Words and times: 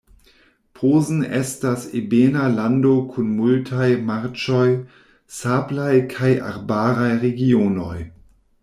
Posen 0.77 1.19
estas 1.39 1.83
ebena 1.99 2.47
lando 2.55 2.93
kun 3.11 3.29
multaj 3.43 3.91
marĉoj, 4.09 4.67
sablaj 5.41 5.95
kaj 6.17 6.33
arbaraj 6.55 7.13
regionoj. 7.29 7.97